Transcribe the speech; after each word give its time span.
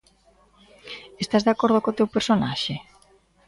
Estás 1.23 1.43
de 1.45 1.51
acordo 1.53 1.81
co 1.83 1.95
teu 1.97 2.07
personaxe? 2.15 2.75